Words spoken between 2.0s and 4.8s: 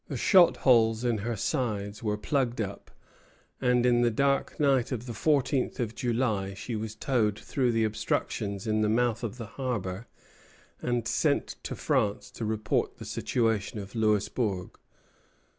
were plugged up, and in the dark